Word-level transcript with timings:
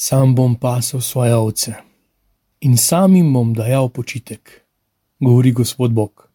Sam 0.00 0.34
bom 0.34 0.54
pasel 0.54 1.00
svoje 1.00 1.34
ovce 1.34 1.74
in 2.60 2.76
sam 2.76 3.16
jim 3.16 3.32
bom 3.32 3.54
dajal 3.54 3.88
počitek, 3.88 4.62
govori 5.20 5.52
Gospod 5.52 5.90
Bog. 5.90 6.28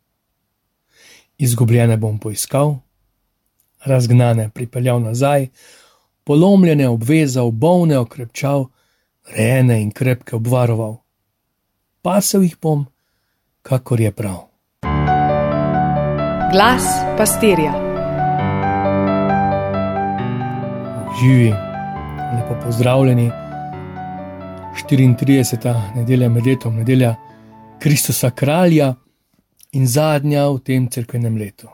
Izgubljene 1.38 1.98
bom 1.98 2.20
poiskal, 2.20 2.76
razgnane 3.86 4.50
pripeljal 4.50 5.00
nazaj, 5.02 5.48
polomljene 6.24 6.90
obvezal, 6.90 7.52
bolne 7.52 7.98
okrepčal, 7.98 8.66
rejene 9.32 9.82
in 9.82 9.92
krepke 9.92 10.36
obvaroval. 10.36 10.98
Pasel 12.02 12.44
jih 12.44 12.58
bom, 12.62 12.86
kakor 13.62 14.02
je 14.02 14.12
prav. 14.12 14.42
Glas 16.52 16.84
pastirja. 17.18 17.72
Živi, 21.22 21.50
lepo 22.36 22.60
pozdravljeni. 22.66 23.43
34. 24.90 25.92
nedelja 25.96 26.30
med 26.30 26.46
letom, 26.46 26.76
nedelja 26.76 27.16
Kristusa 27.80 28.32
kralja 28.32 28.94
in 29.72 29.88
zadnja 29.88 30.48
v 30.50 30.60
tem 30.60 30.88
crkvenem 30.92 31.38
letu. 31.38 31.68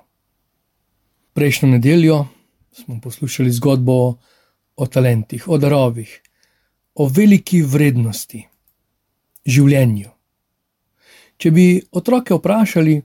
Prejšnjo 1.33 1.69
nedeljo 1.69 2.25
smo 2.71 2.99
poslušali 3.02 3.52
zgodbo 3.52 4.17
o 4.75 4.88
talentih, 4.88 5.47
o 5.47 5.57
darovih, 5.57 6.21
o 6.95 7.07
veliki 7.07 7.61
vrednosti, 7.61 8.43
življenju. 9.45 10.09
Če 11.38 11.52
bi 11.52 11.66
otroke 11.91 12.38
vprašali, 12.38 12.99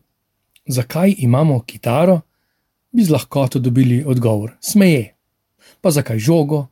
zakaj 0.69 1.17
imamo 1.19 1.63
kitaro, 1.67 2.21
bi 2.93 3.05
z 3.05 3.11
lahkoto 3.11 3.59
dobili 3.59 4.05
odgovor: 4.05 4.57
smeje, 4.61 5.15
pa 5.81 5.91
zakaj 5.91 6.19
žogo, 6.19 6.67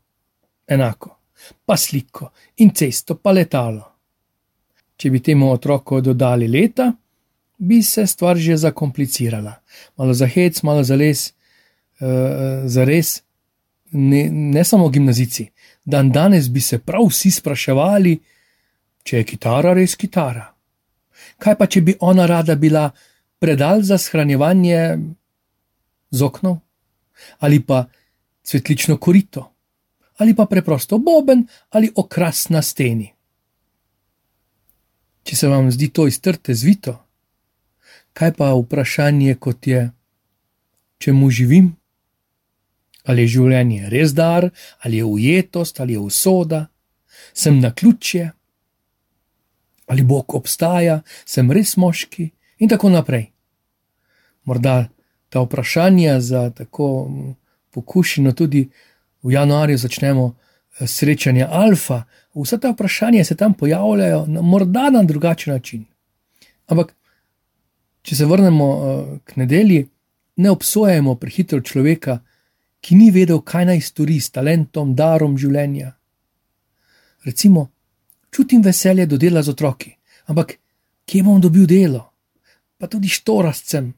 enako 0.67 1.22
pa 1.65 1.77
sliko 1.77 2.31
in 2.57 2.71
cesto, 2.75 3.17
pa 3.17 3.33
letalo. 3.33 3.89
Če 4.97 5.11
bi 5.11 5.21
temu 5.21 5.51
otroku 5.51 6.01
dodali 6.01 6.49
leta, 6.49 6.93
bi 7.59 7.83
se 7.83 8.07
stvar 8.07 8.37
že 8.37 8.57
zakomplicirala. 8.57 9.55
Malo 9.99 10.15
za 10.15 10.27
hec, 10.27 10.63
malo 10.63 10.83
za 10.85 10.97
les, 10.97 11.33
uh, 12.01 12.67
za 12.67 12.85
res, 12.85 13.23
ne, 13.93 14.29
ne 14.31 14.65
samo 14.65 14.89
gimnazici. 14.89 15.49
Dan 15.85 16.11
danes 16.11 16.49
bi 16.51 16.61
se 16.61 16.79
prav 16.79 17.07
vsi 17.11 17.31
spraševali, 17.31 18.19
če 19.03 19.17
je 19.17 19.25
kitara 19.25 19.75
res 19.75 19.97
kitara. 19.97 20.47
Kaj 21.39 21.57
pa, 21.59 21.67
če 21.67 21.81
bi 21.83 21.97
ona 22.01 22.27
rada 22.27 22.55
bila 22.55 22.91
predal 23.43 23.83
za 23.83 23.99
shranjevanje 23.99 24.99
z 26.11 26.23
oknom 26.23 26.61
ali 27.39 27.61
pa 27.63 27.85
cvetlično 28.43 28.97
korito? 28.97 29.52
Ali 30.17 30.35
pa 30.35 30.47
preprosto 30.47 30.99
boben 30.99 31.47
ali 31.71 31.91
okras 31.95 32.49
na 32.49 32.63
steni. 32.63 33.13
Če 35.23 35.37
se 35.37 35.49
vam 35.49 35.71
zdi 35.71 35.89
to 35.89 36.07
iztrte 36.07 36.55
zvito, 36.55 36.97
kaj 38.13 38.35
pa 38.35 38.53
vprašanje 38.55 39.35
kot 39.35 39.67
je, 39.67 39.91
čemu 40.99 41.31
živim? 41.31 41.73
Ali 43.07 43.25
je 43.25 43.35
življenje 43.39 43.89
res 43.91 44.13
dar, 44.15 44.51
ali 44.83 45.01
je 45.01 45.05
ujetost, 45.05 45.81
ali 45.81 45.97
je 45.97 46.03
usoda, 46.03 46.67
sem 47.35 47.59
na 47.61 47.73
ključje, 47.75 48.31
ali 49.87 50.03
Bog 50.03 50.35
obstaja, 50.35 51.01
sem 51.27 51.51
res 51.51 51.77
moški 51.77 52.31
in 52.63 52.71
tako 52.71 52.91
naprej. 52.91 53.31
Morda 54.45 54.89
ta 55.29 55.43
vprašanja 55.43 56.21
za 56.21 56.51
tako 56.51 57.11
pokušino 57.71 58.33
tudi 58.33 58.69
v 59.23 59.33
januarju 59.33 59.79
začnemo 59.79 60.35
eh, 60.35 60.87
srečanje 60.87 61.47
Alfa, 61.51 62.03
vse 62.35 62.59
te 62.59 62.73
vprašanja 62.73 63.25
se 63.25 63.37
tam 63.37 63.55
pojavljajo, 63.55 64.27
morda 64.27 64.91
na 64.91 65.03
drugačen 65.03 65.55
način. 65.55 65.85
Ampak, 66.67 66.95
če 68.03 68.17
se 68.17 68.27
vrnemo 68.27 68.69
eh, 68.75 69.19
k 69.25 69.37
nedelji, 69.37 69.89
ne 70.37 70.51
obsojamo 70.51 71.15
prehitro 71.15 71.61
človeka, 71.61 72.19
ki 72.81 72.95
ni 72.99 73.11
vedel, 73.11 73.41
kaj 73.41 73.67
naj 73.69 73.81
stori 73.81 74.19
s 74.21 74.33
talentom, 74.35 74.95
darom 74.99 75.37
življenja. 75.39 75.93
Recimo, 77.25 77.69
čutim 78.35 78.63
veselje 78.63 79.07
do 79.07 79.19
dela 79.19 79.43
z 79.43 79.53
otroki, 79.53 79.93
ampak 80.27 80.57
kje 81.07 81.23
bom 81.23 81.41
dobil 81.41 81.67
delo? 81.67 82.09
Pa 82.79 82.89
tudi 82.91 83.07
štorascem, 83.09 83.93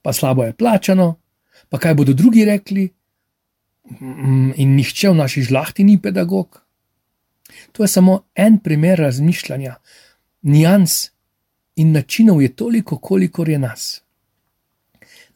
pa 0.00 0.12
slabo 0.16 0.46
je 0.46 0.56
plačano, 0.56 1.18
pa 1.68 1.78
kaj 1.78 1.94
bodo 1.94 2.14
drugi 2.16 2.46
rekli, 2.48 2.88
in 4.56 4.74
nihče 4.76 5.10
v 5.10 5.14
naši 5.14 5.42
žlahti 5.42 5.84
ni 5.84 5.98
pedagog. 6.02 6.62
To 7.72 7.82
je 7.82 7.88
samo 7.88 8.22
en 8.34 8.58
primer 8.58 8.98
razmišljanja, 8.98 9.74
nijans 10.42 11.10
in 11.76 11.92
načinov 11.92 12.42
je 12.42 12.52
toliko, 12.56 12.98
kolikor 12.98 13.48
je 13.48 13.58
nas. 13.58 14.02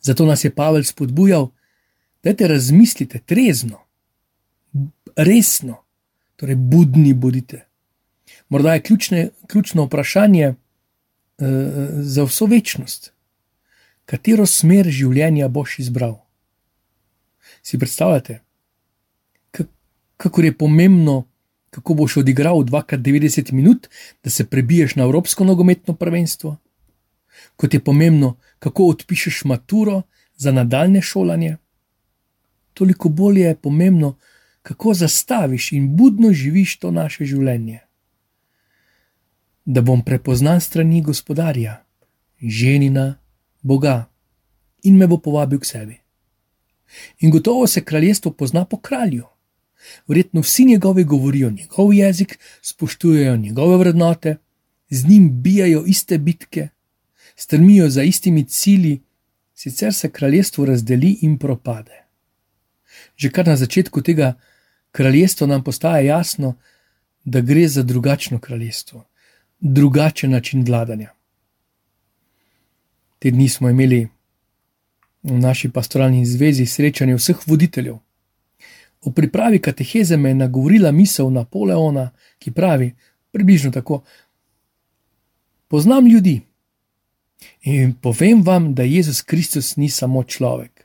Zato 0.01 0.27
nas 0.27 0.45
je 0.45 0.55
Pavel 0.55 0.85
spodbujal, 0.85 1.49
da 2.23 2.35
te 2.35 2.49
razmislite 2.49 3.19
trezno, 3.19 3.79
resno, 5.17 5.77
torej 6.37 6.57
budni 6.57 7.15
bodite. 7.15 7.67
Morda 8.49 8.75
je 8.75 8.83
ključne, 8.83 9.29
ključno 9.47 9.85
vprašanje 9.85 10.49
uh, 10.49 10.57
za 12.01 12.25
vso 12.25 12.47
večnost, 12.47 13.13
katero 14.05 14.47
smer 14.47 14.89
življenja 14.89 15.49
boš 15.49 15.79
izbral. 15.79 16.24
Si 17.65 17.79
predstavljate, 17.79 18.41
kako 20.17 20.43
je 20.43 20.59
pomembno, 20.59 21.25
kako 21.71 21.95
boš 21.95 22.17
odigral 22.17 22.57
2x90 22.57 23.53
minut, 23.53 23.89
da 24.25 24.31
se 24.31 24.47
prebiješ 24.47 24.95
na 24.95 25.03
Evropsko 25.05 25.45
nogometno 25.45 25.95
prvenstvo? 25.95 26.57
Kot 27.57 27.75
je 27.75 27.81
pomembno, 27.81 28.37
kako 28.59 28.85
odpišeš 28.85 29.45
maturo 29.45 30.03
za 30.37 30.53
nadaljne 30.53 31.03
šolanje? 31.03 31.57
Toliko 32.75 33.09
bolje 33.09 33.41
je 33.41 33.57
pomembno, 33.57 34.17
kako 34.63 34.95
zastaviš 34.95 35.73
in 35.73 35.97
budno 35.97 36.33
živiš 36.33 36.79
to 36.79 36.91
naše 36.91 37.25
življenje. 37.25 37.81
Da 39.65 39.81
bom 39.81 40.05
prepoznan 40.05 40.61
strani 40.61 41.03
gospodarja, 41.03 41.85
ženina, 42.41 43.15
Boga 43.63 44.05
in 44.83 44.97
me 44.97 45.07
bo 45.07 45.17
povabil 45.17 45.61
k 45.61 45.65
sebi. 45.65 46.04
In 47.21 47.31
gotovo 47.31 47.67
se 47.67 47.85
kraljestvo 47.85 48.33
pozna 48.33 48.65
po 48.65 48.77
kralju. 48.77 49.25
Verjetno 50.09 50.41
vsi 50.41 50.65
njegovi 50.65 51.05
govorijo 51.05 51.51
njegov 51.51 51.95
jezik, 51.95 52.39
spoštujejo 52.63 53.37
njegove 53.37 53.77
vrednote, 53.77 54.37
z 54.91 55.09
njim 55.09 55.43
bijajo 55.43 55.85
iste 55.87 56.19
bitke, 56.19 56.69
strmijo 57.37 57.91
za 57.91 58.03
istimi 58.03 58.45
cilji, 58.45 59.03
sicer 59.55 59.95
se 59.95 60.11
kraljestvo 60.11 60.65
razdeli 60.65 61.19
in 61.21 61.39
propade. 61.39 62.05
Že 63.17 63.31
kar 63.31 63.47
na 63.47 63.57
začetku 63.57 64.03
tega 64.03 64.35
kraljestva 64.93 65.47
nam 65.47 65.65
postaja 65.65 66.01
jasno, 66.01 66.55
da 67.25 67.41
gre 67.41 67.69
za 67.69 67.83
drugačno 67.83 68.39
kraljestvo, 68.39 69.05
drugačen 69.61 70.31
način 70.31 70.65
vladanja. 70.65 71.11
Te 73.19 73.31
dni 73.31 73.49
smo 73.49 73.71
imeli 73.71 74.09
v 75.25 75.39
naši 75.41 75.69
pastoralni 75.69 76.27
zvezi 76.27 76.67
srečanje 76.67 77.17
vseh 77.17 77.37
voditeljev. 77.47 77.97
V 79.05 79.13
pripravi 79.13 79.59
kateheze 79.59 80.17
me 80.17 80.31
je 80.31 80.35
nagovorila 80.35 80.93
misel 80.93 81.31
Napoleona, 81.33 82.11
ki 82.39 82.51
pravi 82.51 82.95
približno 83.33 83.71
tako: 83.71 84.03
Poznam 85.69 86.07
ljudi 86.07 86.41
in 87.63 87.95
povem 87.95 88.43
vam, 88.43 88.75
da 88.75 88.83
Jezus 88.83 89.23
Kristus 89.23 89.77
ni 89.77 89.89
samo 89.89 90.23
človek. 90.23 90.85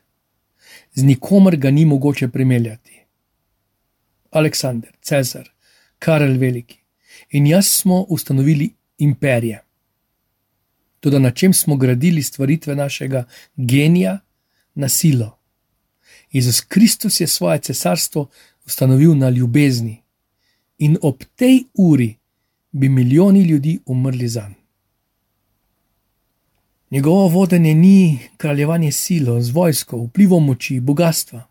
Z 0.94 1.04
nikomer 1.04 1.56
ga 1.56 1.72
ni 1.72 1.86
mogoče 1.86 2.28
primerjati. 2.28 3.00
Aleksandr, 4.32 4.88
Cezar, 5.02 5.50
Karel 6.00 6.38
Veliki 6.38 6.80
in 7.30 7.48
jaz 7.48 7.68
smo 7.68 8.02
ustanovili 8.10 8.70
imperije. 8.98 9.64
Tudi 11.00 11.20
na 11.20 11.32
čem 11.32 11.54
smo 11.54 11.76
gradili 11.76 12.24
stvaritve 12.24 12.76
našega 12.76 13.24
genija, 13.56 14.20
na 14.80 14.90
silo. 14.90 15.38
Jezus 16.32 16.62
Kristus 16.62 17.20
je 17.20 17.28
svoje 17.28 17.60
cesarstvo 17.60 18.30
ustanovil 18.66 19.18
na 19.18 19.30
ljubezni 19.30 20.02
in 20.78 20.98
ob 21.02 21.24
tej 21.36 21.64
uri 21.74 22.16
bi 22.72 22.90
milijoni 22.90 23.42
ljudi 23.42 23.80
umrli 23.86 24.28
za 24.28 24.48
njim. 24.48 24.60
Njegovo 26.92 27.28
vodenje 27.28 27.74
ni 27.74 28.20
kraljevanje 28.38 28.92
silo, 28.92 29.42
z 29.42 29.52
vojsko, 29.52 29.98
vplivom 29.98 30.46
moči, 30.46 30.80
bogatstva, 30.80 31.44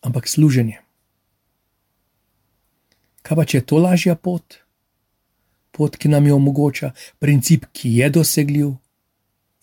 ampak 0.00 0.28
služenje. 0.28 0.78
Kaj 3.22 3.36
pa 3.36 3.44
če 3.44 3.58
je 3.58 3.66
to 3.66 3.78
lažja 3.78 4.14
pot? 4.14 4.54
Pot, 5.70 5.96
ki 5.96 6.08
nam 6.08 6.26
jo 6.26 6.36
omogoča, 6.36 6.92
princip, 7.18 7.66
ki 7.72 7.96
je 7.96 8.10
dosegljiv, 8.10 8.70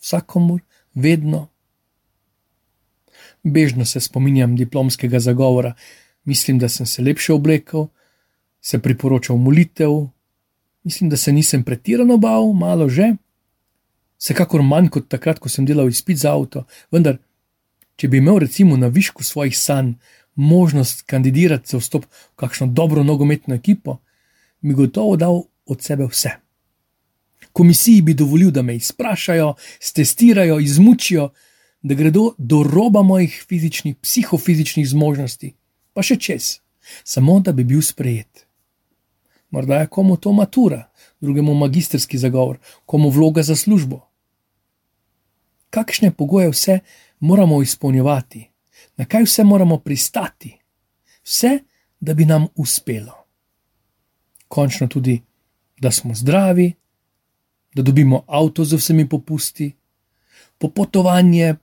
vsakomur, 0.00 0.60
vedno 0.94 1.48
bežno 3.52 3.84
se 3.84 4.00
spominjam 4.00 4.56
diplomskega 4.56 5.20
zagovora, 5.20 5.74
mislim, 6.24 6.58
da 6.58 6.68
sem 6.68 6.86
se 6.86 7.02
lepše 7.02 7.32
oblekel, 7.32 7.86
se 8.60 8.78
priporočal 8.78 9.36
molitev, 9.36 10.08
mislim, 10.84 11.10
da 11.10 11.16
se 11.16 11.32
nisem 11.32 11.62
pretirano 11.64 12.16
bal, 12.16 12.52
malo 12.52 12.88
že. 12.88 13.14
Vsekakor 14.18 14.62
manj 14.62 14.88
kot 14.88 15.08
takrat, 15.08 15.38
ko 15.38 15.48
sem 15.48 15.66
delal 15.66 15.88
izpit 15.88 16.18
za 16.18 16.32
avto, 16.34 16.64
vendar, 16.90 17.18
če 17.96 18.08
bi 18.08 18.18
imel 18.18 18.40
recimo 18.42 18.76
na 18.76 18.88
višku 18.88 19.24
svojih 19.24 19.54
sanj 19.58 19.94
možnost 20.34 21.02
kandidirati 21.06 21.70
za 21.70 21.78
vstop 21.78 22.04
v 22.04 22.36
kakšno 22.36 22.66
dobro 22.66 23.02
nogometno 23.02 23.54
ekipo, 23.54 23.98
bi 24.60 24.74
gotovo 24.74 25.16
dal 25.16 25.42
od 25.66 25.82
sebe 25.82 26.06
vse. 26.06 26.30
Komisiji 27.52 28.02
bi 28.02 28.14
dovolil, 28.14 28.50
da 28.50 28.62
me 28.62 28.76
izprašajo, 28.76 29.54
testirajo, 29.94 30.58
izmučijo, 30.58 31.30
da 31.82 31.94
gredo 31.94 32.34
do 32.38 32.62
roba 32.62 33.02
mojih 33.02 33.44
fizičnih, 33.48 33.96
psihofizičnih 33.96 34.88
zmožnosti, 34.88 35.54
pa 35.92 36.02
še 36.02 36.16
čez, 36.16 36.58
samo 37.04 37.40
da 37.40 37.52
bi 37.52 37.64
bil 37.64 37.82
sprejet. 37.82 38.46
Morda 39.50 39.80
je 39.80 39.86
komu 39.86 40.16
to 40.16 40.32
matura, 40.32 40.90
drugemu 41.20 41.54
magistrski 41.54 42.18
zagovor, 42.18 42.58
komu 42.86 43.10
vloga 43.10 43.42
za 43.42 43.56
službo. 43.56 44.00
Kakšne 45.70 46.10
pogoje 46.10 46.50
vse 46.50 46.78
moramo 47.20 47.62
izpolnjevati, 47.62 48.44
na 48.96 49.04
kaj 49.04 49.24
vse 49.24 49.44
moramo 49.44 49.78
pristati, 49.78 50.52
vse, 51.24 51.58
da 52.00 52.14
bi 52.14 52.24
nam 52.24 52.46
uspelo. 52.54 53.14
Končno 54.48 54.88
tudi, 54.88 55.22
da 55.80 55.90
smo 55.90 56.14
zdravi, 56.14 56.72
da 57.74 57.82
dobimo 57.82 58.24
avto 58.26 58.64
z 58.64 58.76
vsemi 58.76 59.08
popusti, 59.08 59.72
popotovanje 60.58 61.54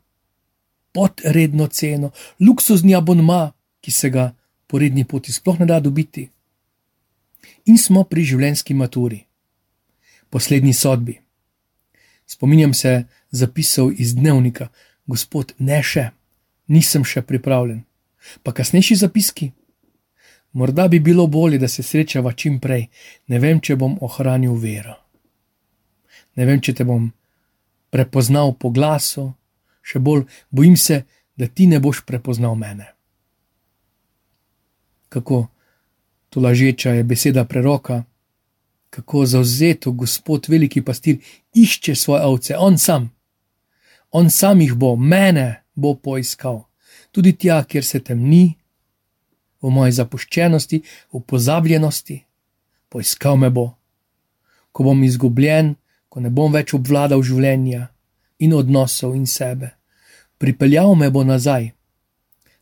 pod 0.95 1.21
redno 1.23 1.67
ceno, 1.67 2.11
luksuzni 2.39 2.95
abonma, 2.95 3.51
ki 3.83 3.91
se 3.91 4.09
ga 4.09 4.29
po 4.67 4.79
redni 4.79 5.03
poti 5.03 5.33
sploh 5.35 5.59
ne 5.59 5.67
da 5.67 5.79
dobiti. 5.83 6.29
In 7.67 7.77
smo 7.77 8.03
pri 8.07 8.23
življenjski 8.23 8.73
maturi, 8.73 9.19
poslednji 10.31 10.73
sodbi. 10.73 11.17
Spominjam 12.25 12.73
se 12.73 13.03
zapisov 13.31 13.91
iz 14.01 14.15
dnevnika, 14.15 14.69
gospod, 15.05 15.51
ne 15.59 15.81
še, 15.83 16.07
nisem 16.71 17.03
še 17.03 17.21
pripravljen. 17.21 17.83
Pa 18.41 18.55
kasnejši 18.55 18.95
zapiski. 19.03 19.51
Morda 20.55 20.87
bi 20.87 21.03
bilo 21.03 21.27
bolje, 21.27 21.59
da 21.59 21.67
se 21.67 21.83
srečava 21.83 22.31
čim 22.33 22.61
prej, 22.63 22.87
ne 23.27 23.39
vem, 23.43 23.59
če 23.59 23.75
bom 23.75 23.97
ohranil 24.01 24.55
vero. 24.55 24.95
Ne 26.39 26.47
vem, 26.47 26.63
če 26.63 26.73
te 26.79 26.87
bom 26.87 27.11
prepoznal 27.91 28.55
po 28.55 28.71
glasu, 28.71 29.33
še 29.85 30.01
bolj 30.01 30.25
bojim 30.49 30.77
se, 30.77 31.03
da 31.37 31.47
ti 31.47 31.67
ne 31.67 31.79
boš 31.79 32.01
prepoznal 32.05 32.55
mene. 32.55 32.89
Kako 35.09 35.47
to 36.29 36.41
lažeča 36.41 36.95
je 36.97 37.03
beseda 37.03 37.45
preroka, 37.45 38.03
kako 38.89 39.25
zauzeto 39.25 39.91
gospod, 39.91 40.47
veliki 40.49 40.81
pastir, 40.81 41.19
išče 41.53 41.95
svoje 41.95 42.25
ovce, 42.25 42.57
on 42.57 42.77
sam. 42.77 43.11
On 44.11 44.29
sam 44.29 44.61
jih 44.61 44.73
bo, 44.73 44.95
mene 44.95 45.63
bo 45.75 45.93
poiskal, 45.95 46.63
tudi 47.11 47.35
tja, 47.35 47.63
kjer 47.63 47.83
se 47.83 47.99
temni, 47.99 48.55
v 49.61 49.71
moji 49.71 49.91
zapuščenosti, 49.91 50.81
v 51.13 51.21
pozabljenosti, 51.27 52.21
poiskal 52.89 53.37
me 53.37 53.49
bo. 53.49 53.73
Ko 54.71 54.83
bom 54.87 55.03
izgubljen, 55.03 55.75
ko 56.09 56.23
ne 56.23 56.31
bom 56.31 56.53
več 56.53 56.73
obvladal 56.77 57.23
življenja 57.23 57.89
in 58.39 58.53
odnosov 58.53 59.15
in 59.15 59.25
sebe, 59.27 59.69
pripeljal 60.37 60.95
me 60.95 61.09
bo 61.09 61.23
nazaj, 61.23 61.71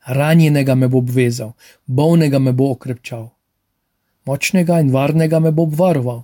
ranjenega 0.05 0.75
me 0.75 0.87
bo 0.87 0.97
obvezal, 0.97 1.53
bolnega 1.85 2.39
me 2.39 2.51
bo 2.51 2.71
okrepčal, 2.71 3.29
močnega 4.25 4.79
in 4.79 4.91
varnega 4.91 5.39
me 5.39 5.51
bo 5.51 5.63
obvaroval, 5.63 6.23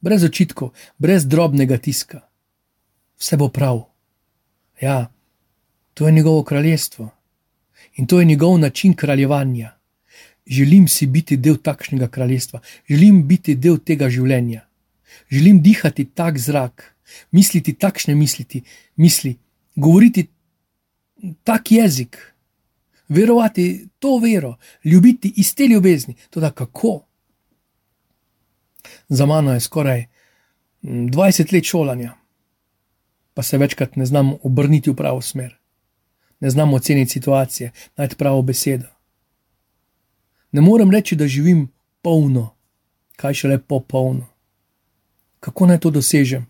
brez 0.00 0.24
očitkov, 0.24 0.72
brez 0.98 1.26
drobnega 1.26 1.78
tiska. 1.78 2.22
Vse 3.18 3.36
bo 3.36 3.48
prav. 3.48 3.82
Ja, 4.80 5.10
to 5.94 6.06
je 6.06 6.12
njegovo 6.12 6.42
kraljestvo. 6.42 7.10
In 7.96 8.06
to 8.06 8.20
je 8.20 8.24
njegov 8.24 8.58
način 8.58 8.94
kraljevanja. 8.94 9.74
Želim 10.46 10.88
si 10.88 11.06
biti 11.06 11.36
del 11.36 11.56
takšnega 11.56 12.08
kraljestva, 12.08 12.60
želim 12.88 13.26
biti 13.28 13.54
del 13.54 13.78
tega 13.78 14.08
življenja, 14.08 14.62
želim 15.28 15.60
dihati 15.62 16.04
tak 16.04 16.38
zrak, 16.38 16.94
misliti 17.30 17.74
takšne 17.74 18.14
misliti, 18.14 18.62
misli, 18.96 19.36
govoriti 19.76 20.26
tak 21.44 21.72
jezik, 21.72 22.34
verovati 23.08 23.88
to 23.98 24.18
vero, 24.18 24.56
ljubiti 24.84 25.32
iz 25.36 25.54
te 25.54 25.66
ljubezni. 25.66 26.14
Toda 26.30 26.50
kako? 26.50 27.04
Za 29.08 29.26
mano 29.26 29.52
je 29.52 29.60
skoraj 29.60 30.06
20 30.82 31.52
let 31.52 31.64
šolanja, 31.64 32.14
pa 33.34 33.42
se 33.42 33.58
večkrat 33.58 33.96
ne 33.96 34.06
znam 34.06 34.34
obrniti 34.42 34.90
v 34.90 34.96
pravo 34.96 35.20
smer 35.22 35.58
ne 36.40 36.50
znam 36.50 36.74
oceniti 36.74 37.10
situacije, 37.10 37.72
najti 37.96 38.16
pravo 38.16 38.42
besedo. 38.42 38.86
Ne 40.52 40.60
morem 40.60 40.90
reči, 40.90 41.16
da 41.16 41.26
živim 41.28 41.68
polno, 42.02 42.54
kaj 43.16 43.34
šele 43.34 43.58
popolno. 43.58 44.26
Kako 45.40 45.66
naj 45.66 45.80
to 45.80 45.90
dosežem, 45.90 46.46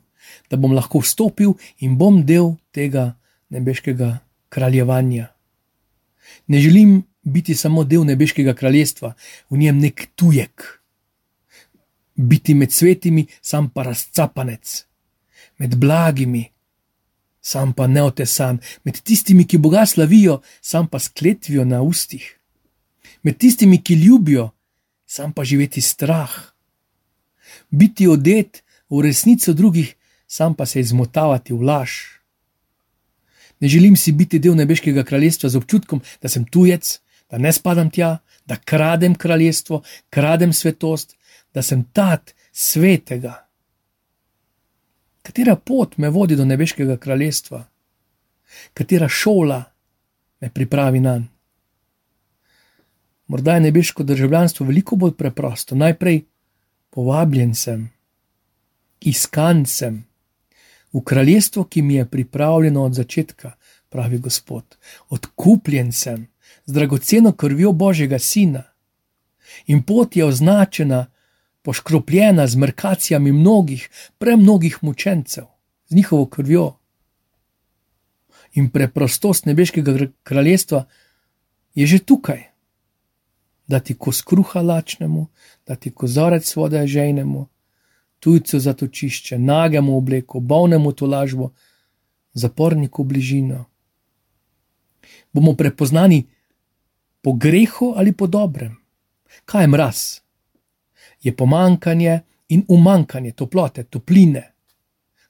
da 0.51 0.57
bom 0.57 0.73
lahko 0.73 1.03
vstopil 1.03 1.55
in 1.79 1.97
bom 1.99 2.25
del 2.27 2.57
tega 2.73 3.15
nebeškega 3.49 4.19
kraljevanja? 4.49 5.29
Ne 6.47 6.61
želim 6.61 7.03
biti 7.23 7.55
samo 7.55 7.85
del 7.85 8.05
nebeškega 8.05 8.55
kraljestva, 8.55 9.15
v 9.51 9.57
njem 9.57 9.79
nek 9.79 10.09
tujek. 10.15 10.81
Biti 12.15 12.55
med 12.55 12.73
svetimi, 12.73 13.27
sam 13.41 13.71
pa 13.71 13.83
razcapanec, 13.83 14.85
med 15.59 15.77
blagimi, 15.77 16.49
sam 17.41 17.73
pa 17.73 17.87
neotesan, 17.87 18.59
med 18.85 19.01
tistimi, 19.01 19.47
ki 19.47 19.59
Boga 19.59 19.87
slavijo, 19.87 20.41
sam 20.61 20.89
pa 20.89 20.99
s 20.99 21.09
kletvijo 21.09 21.65
na 21.65 21.83
ustih, 21.83 22.25
med 23.23 23.39
tistimi, 23.39 23.83
ki 23.83 23.95
ljubijo, 23.95 24.51
sam 25.07 25.33
pa 25.33 25.45
živeti 25.45 25.81
strah, 25.81 26.33
biti 27.71 28.09
odet 28.09 28.63
v 28.91 29.03
resnico 29.03 29.53
drugih, 29.53 29.95
sam 30.29 30.55
pa 30.55 30.67
se 30.67 30.81
izmotavati 30.81 31.53
v 31.53 31.63
laž. 31.63 31.91
Ne 33.61 33.69
želim 33.69 33.97
si 33.97 34.13
biti 34.13 34.39
del 34.39 34.55
nebeškega 34.55 35.03
kraljestva 35.05 35.49
z 35.49 35.57
občutkom, 35.57 36.03
da 36.23 36.29
sem 36.29 36.45
tujec, 36.45 37.01
da 37.31 37.39
ne 37.39 37.53
spadam 37.53 37.91
tja, 37.91 38.19
da 38.47 38.57
kradem 38.57 39.15
kraljestvo, 39.15 39.83
kradem 40.11 40.53
svetost, 40.53 41.17
da 41.55 41.63
sem 41.63 41.83
tat 41.93 42.35
svetega 42.53 43.49
katera 45.29 45.56
pot 45.56 45.99
me 45.99 46.08
vodi 46.08 46.37
do 46.37 46.44
nebeškega 46.49 46.97
kraljestva, 46.97 47.67
katera 48.75 49.08
šola 49.08 49.65
me 50.41 50.51
pripravi 50.51 51.01
na 51.01 51.19
njega. 51.19 51.35
Morda 53.29 53.55
je 53.55 53.61
nebeško 53.61 54.03
državljanstvo 54.08 54.67
veliko 54.67 54.97
bolj 54.97 55.13
preprosto. 55.13 55.75
Najprej 55.77 56.23
povabljen 56.91 57.55
sem, 57.55 57.91
iskan 59.01 59.67
sem 59.67 59.99
v 60.93 61.05
kraljestvo, 61.05 61.65
ki 61.65 61.83
mi 61.83 61.95
je 61.95 62.07
pripravljeno 62.07 62.85
od 62.85 62.95
začetka, 62.95 63.53
pravi 63.89 64.19
Gospod. 64.19 64.77
Odkupljen 65.09 65.93
sem 65.93 66.27
z 66.67 66.73
dragoceno 66.73 67.33
krvjo 67.33 67.73
Božjega 67.73 68.19
Sina 68.19 68.63
in 69.67 69.83
pot 69.83 70.17
je 70.17 70.25
označena 70.25 71.07
poškropljena 71.63 72.47
z 72.47 72.57
mrkacijami 72.57 73.33
mnogih, 73.33 73.91
premnogih 74.19 74.79
mučencev, 74.83 75.45
z 75.89 75.95
njihovo 75.95 76.27
krvjo. 76.27 76.77
In 78.53 78.71
preprostost 78.71 79.47
nebeškega 79.47 80.07
kraljestva 80.23 80.85
je 81.75 81.87
že 81.87 81.99
tukaj, 81.99 82.43
da 83.67 83.81
ti 83.81 83.95
ko 83.95 84.13
skruha 84.13 84.63
lačnemu, 84.63 85.27
da 85.67 85.77
ti 85.77 85.91
kozorec 85.91 86.57
vode 86.57 86.87
žejnemu, 86.87 87.47
tujcu 88.20 88.60
zatočišče, 88.60 89.39
nagemu 89.39 89.96
obleko, 89.96 90.41
bolnemu 90.41 90.93
tolažbo, 90.93 91.51
zaporniku 92.32 93.05
bližino. 93.05 93.65
Bomo 95.32 95.55
prepoznani 95.55 96.25
po 97.22 97.32
grehu 97.32 97.93
ali 97.96 98.13
po 98.13 98.27
dobrem. 98.27 98.77
Kaj 99.44 99.63
je 99.63 99.69
mraz? 99.69 100.20
je 101.22 101.37
pomankanje 101.37 102.20
in 102.48 102.65
umankanje 102.69 103.32
toplote, 103.32 103.84
topline. 103.84 104.53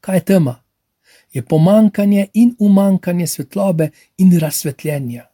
Kaj 0.00 0.16
je 0.16 0.24
tema? 0.24 0.62
Je 1.32 1.42
pomankanje 1.42 2.26
in 2.34 2.54
umankanje 2.58 3.26
svetlobe 3.26 3.90
in 4.18 4.38
razsvetljenja. 4.38 5.26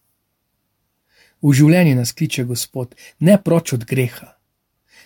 V 1.42 1.52
življenju 1.52 1.96
nas 1.96 2.12
kliče 2.12 2.44
Gospod, 2.44 2.94
ne 3.18 3.36
proč 3.42 3.72
od 3.72 3.84
greha. 3.84 4.32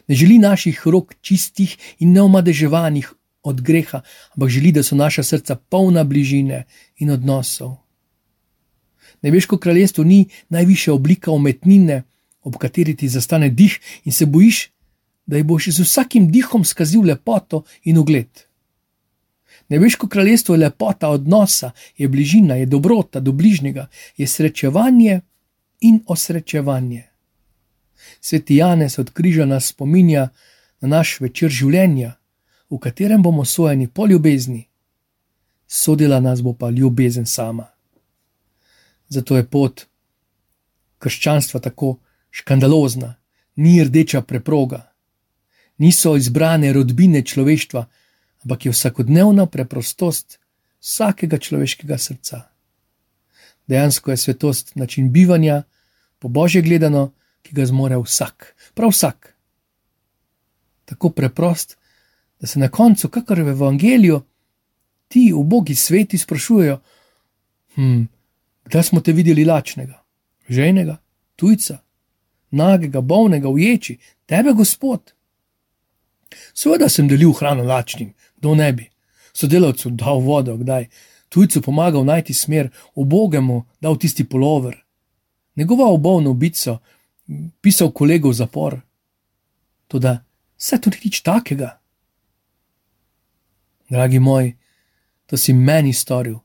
Ne 0.09 0.15
želi 0.15 0.39
naših 0.39 0.83
rok 0.87 1.15
čistih 1.21 1.77
in 1.99 2.13
neomadeževanih 2.13 3.13
od 3.43 3.61
greha, 3.61 4.01
ampak 4.35 4.49
želi, 4.49 4.73
da 4.73 4.83
so 4.83 4.97
naša 4.97 5.23
srca 5.23 5.57
polna 5.57 6.05
bližine 6.05 6.65
in 6.99 7.11
odnosov. 7.11 7.77
Nebeško 9.23 9.59
kraljestvo 9.59 10.05
ni 10.05 10.27
najvišja 10.49 10.95
oblika 10.95 11.31
umetnine, 11.31 12.03
ob 12.43 12.57
kateri 12.57 12.97
ti 12.97 13.09
zastane 13.09 13.49
dih 13.49 13.79
in 14.05 14.13
se 14.13 14.27
bojiš, 14.27 14.69
da 15.27 15.37
ji 15.37 15.43
boš 15.43 15.69
z 15.69 15.85
vsakim 15.85 16.31
dihom 16.33 16.65
skazil 16.65 17.03
lepoto 17.05 17.63
in 17.85 17.99
ugled. 17.99 18.49
Nebeško 19.69 20.09
kraljestvo 20.09 20.55
je 20.55 20.59
lepota 20.59 21.09
odnosa, 21.09 21.71
je 21.97 22.09
bližina, 22.09 22.55
je 22.55 22.67
dobrota 22.67 23.21
do 23.21 23.33
bližnjega, 23.33 23.89
je 24.17 24.27
srečevanje 24.27 25.21
in 25.81 26.01
osrečevanje. 26.07 27.08
Sveti 28.21 28.57
Janez 28.57 28.99
od 28.99 29.11
križa 29.11 29.47
nas 29.47 29.67
spominja 29.67 30.29
na 30.81 30.89
naš 30.89 31.21
večer 31.21 31.51
življenja, 31.51 32.15
v 32.71 32.79
katerem 32.79 33.23
bomo 33.23 33.45
sojeni 33.45 33.89
po 33.89 34.07
ljubezni, 34.07 34.69
sodila 35.67 36.21
nas 36.21 36.43
bo 36.43 36.53
pa 36.53 36.71
ljubezen 36.71 37.27
sama. 37.27 37.67
Zato 39.09 39.37
je 39.37 39.47
pot 39.47 39.87
krščanstva 40.99 41.61
tako 41.61 41.99
škandalozna, 42.31 43.15
ni 43.57 43.79
rdeča 43.85 44.23
preproga, 44.23 44.93
niso 45.79 46.17
izbrane 46.17 46.73
rodbine 46.73 47.23
človeštva, 47.23 47.87
ampak 48.45 48.67
je 48.67 48.73
vsakodnevna 48.73 49.47
preprostost 49.47 50.39
vsakega 50.81 51.39
človeškega 51.39 51.99
srca. 51.99 52.43
Dejansko 53.67 54.11
je 54.11 54.17
svetost 54.17 54.77
način 54.77 55.13
bivanja, 55.13 55.63
po 56.19 56.29
božje 56.29 56.63
gledano, 56.63 57.13
ki 57.49 57.57
ga 57.57 57.65
zmore 57.67 57.97
vsak, 57.97 58.55
prav 58.75 58.93
vsak. 58.93 59.33
Tako 60.85 61.11
preprost, 61.11 61.79
da 62.41 62.47
se 62.47 62.61
na 62.61 62.69
koncu, 62.69 63.09
kakor 63.09 63.41
v 63.41 63.55
Evangeliju, 63.57 64.21
ti 65.09 65.33
ubogi 65.33 65.75
sveti 65.75 66.19
sprašujejo: 66.19 66.81
hm, 67.75 68.03
kdaj 68.65 68.83
smo 68.83 69.01
te 69.01 69.13
videli 69.13 69.45
lačnega, 69.45 70.03
ženega, 70.49 70.97
tujca, 71.37 71.79
nagega, 72.51 73.01
bolnega, 73.01 73.49
uječi, 73.49 73.99
tebe, 74.27 74.53
Gospod? 74.53 75.13
Seveda 76.53 76.89
sem 76.89 77.09
delil 77.09 77.33
hrano 77.33 77.65
lačnim, 77.65 78.13
do 78.37 78.55
ne 78.55 78.73
bi. 78.73 78.91
Sodelavcu 79.33 79.91
dal 79.91 80.21
vodo, 80.21 80.57
kdaj, 80.57 80.89
tujcu 81.29 81.63
pomagal 81.63 82.05
najti 82.05 82.35
smer, 82.35 82.69
obogemu 82.95 83.65
dal 83.81 83.97
tisti 83.97 84.25
polover, 84.25 84.77
negoval 85.55 85.97
bolno 85.97 86.31
ubico, 86.31 86.79
pisal 87.61 87.93
kolegov 87.93 88.33
zapor. 88.33 88.81
Toda 89.89 90.25
vse 90.57 90.81
to 90.81 90.91
ni 90.91 90.99
nič 91.05 91.21
takega. 91.23 91.79
Dragi 93.89 94.19
moj, 94.21 94.53
to 95.27 95.37
si 95.37 95.53
meni 95.53 95.93
storil 95.93 96.41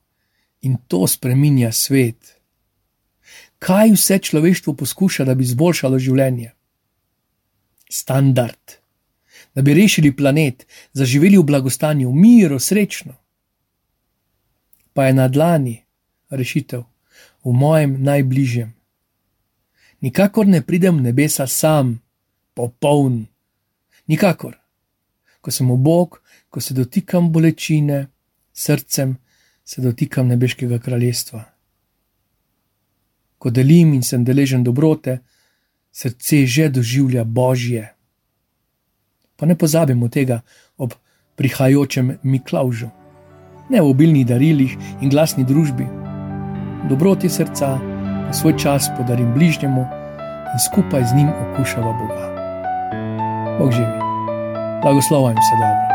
in 0.63 0.77
to 0.87 1.07
spreminja 1.07 1.71
svet. 1.71 2.39
Kaj 3.59 3.95
vse 3.95 4.19
človeštvo 4.19 4.73
poskuša, 4.75 5.23
da 5.27 5.35
bi 5.35 5.43
izboljšalo 5.43 5.99
življenje? 5.99 6.51
Standard, 7.91 8.79
da 9.55 9.61
bi 9.61 9.75
rešili 9.75 10.11
planet, 10.15 10.65
zaživeli 10.93 11.37
v 11.37 11.47
blagostanju, 11.47 12.09
v 12.09 12.15
miru, 12.15 12.59
srečno. 12.59 13.15
Pa 14.93 15.07
je 15.07 15.13
na 15.15 15.27
dlani 15.27 15.77
rešitev, 16.31 16.83
v 17.43 17.51
mojem 17.55 17.99
najbližjem. 18.03 18.73
Nikakor 20.03 20.47
ne 20.47 20.59
pridem 20.61 20.97
v 20.99 21.07
nebesa 21.07 21.47
sam, 21.47 21.95
popoln, 22.53 23.23
nikakor. 24.07 24.59
Ko 25.39 25.51
sem 25.51 25.67
v 25.67 25.77
Bog, 25.79 26.19
ko 26.51 26.59
se 26.59 26.75
dotikam 26.75 27.31
bolečine, 27.31 28.07
srcem 28.53 29.15
se 29.63 29.81
dotikam 29.81 30.27
nebeškega 30.27 30.79
kraljestva. 30.79 31.45
Ko 33.39 33.51
delim 33.51 33.93
in 33.93 34.03
sem 34.03 34.23
deležen 34.27 34.63
dobrote, 34.63 35.21
srce 35.91 36.43
že 36.47 36.69
doživlja 36.69 37.23
Božje. 37.23 37.95
Pa 39.35 39.45
ne 39.45 39.55
pozabimo 39.55 40.11
tega 40.11 40.43
ob 40.77 40.93
prihajajočem 41.35 42.19
Miklaužu, 42.23 42.91
ne 43.69 43.79
v 43.81 43.87
obilnih 43.87 44.27
darilih 44.27 44.75
in 45.01 45.09
glasni 45.09 45.47
družbi. 45.47 45.87
Dobroti 46.91 47.29
srca, 47.29 47.92
da 48.27 48.33
svoj 48.33 48.57
čas 48.57 48.89
podarim 48.97 49.33
bližnjemu 49.33 49.81
in 50.53 50.59
skupaj 50.59 51.03
z 51.03 51.15
njim 51.15 51.29
okušava 51.29 51.93
Boga. 51.93 52.33
Bog 53.59 53.71
živi, 53.71 53.99
blagoslovim 54.81 55.37
se 55.37 55.55
dobro. 55.55 55.92